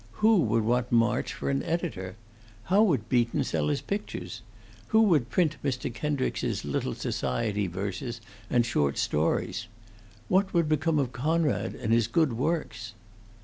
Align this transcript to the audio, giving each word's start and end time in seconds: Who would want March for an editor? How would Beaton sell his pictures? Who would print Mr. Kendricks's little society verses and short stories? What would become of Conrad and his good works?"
Who 0.13 0.37
would 0.37 0.63
want 0.63 0.91
March 0.91 1.31
for 1.31 1.51
an 1.51 1.61
editor? 1.61 2.15
How 2.63 2.81
would 2.81 3.07
Beaton 3.07 3.43
sell 3.43 3.67
his 3.67 3.81
pictures? 3.81 4.41
Who 4.87 5.01
would 5.03 5.29
print 5.29 5.57
Mr. 5.63 5.93
Kendricks's 5.93 6.65
little 6.65 6.95
society 6.95 7.67
verses 7.67 8.19
and 8.49 8.65
short 8.65 8.97
stories? 8.97 9.67
What 10.27 10.55
would 10.55 10.67
become 10.67 10.97
of 10.97 11.11
Conrad 11.11 11.75
and 11.75 11.93
his 11.93 12.07
good 12.07 12.33
works?" 12.33 12.95